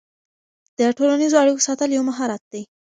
[0.77, 2.63] د ټولنیزو اړیکو ساتل یو مهارت دی.